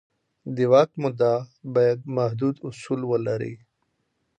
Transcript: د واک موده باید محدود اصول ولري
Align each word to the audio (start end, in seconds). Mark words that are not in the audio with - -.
د 0.55 0.57
واک 0.71 0.91
موده 1.01 1.33
باید 1.75 1.99
محدود 2.17 2.55
اصول 2.67 3.01
ولري 3.11 3.53